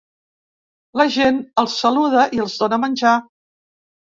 [1.01, 3.13] La gent els saluda i els dóna menjar.